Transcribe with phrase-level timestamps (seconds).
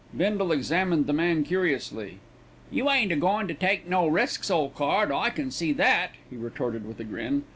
[0.17, 2.17] Bindle examined the man curiously.
[2.71, 6.37] "You ain't a goin' to take no risks, ole card, I can see that," he
[6.37, 7.43] retorted with a grin.